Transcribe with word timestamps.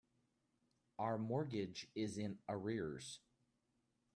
Our 0.97 1.19
mortgage 1.19 1.85
is 1.93 2.17
in 2.17 2.39
arrears. 2.49 3.19